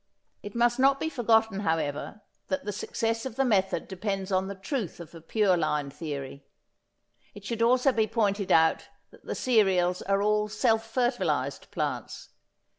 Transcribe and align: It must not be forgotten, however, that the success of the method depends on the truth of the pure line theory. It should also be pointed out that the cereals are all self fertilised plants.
It 0.41 0.55
must 0.55 0.79
not 0.79 0.99
be 0.99 1.09
forgotten, 1.09 1.59
however, 1.59 2.21
that 2.47 2.65
the 2.65 2.71
success 2.73 3.23
of 3.23 3.35
the 3.35 3.45
method 3.45 3.87
depends 3.87 4.31
on 4.31 4.47
the 4.47 4.55
truth 4.55 4.99
of 4.99 5.11
the 5.11 5.21
pure 5.21 5.55
line 5.55 5.91
theory. 5.91 6.43
It 7.35 7.45
should 7.45 7.61
also 7.61 7.91
be 7.91 8.07
pointed 8.07 8.51
out 8.51 8.87
that 9.11 9.25
the 9.25 9.35
cereals 9.35 10.01
are 10.01 10.23
all 10.23 10.47
self 10.47 10.87
fertilised 10.89 11.69
plants. 11.69 12.29